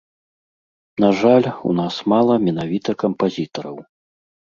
На 1.05 1.09
жаль, 1.19 1.47
у 1.73 1.75
нас 1.81 2.01
мала 2.17 2.41
менавіта 2.49 2.99
кампазітараў. 3.07 3.77